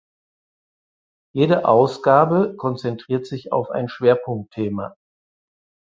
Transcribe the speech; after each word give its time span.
Jede 1.35 1.65
Ausgabe 1.65 2.55
konzentriert 2.57 3.27
sich 3.27 3.51
auf 3.51 3.69
ein 3.69 3.87
Schwerpunktthema. 3.87 4.95